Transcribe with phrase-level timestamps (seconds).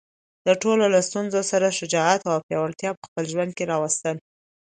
[0.47, 4.15] د ټولو له ستونزو سره شجاعت او پیاوړتیا په خپل ژوند کې راوستل.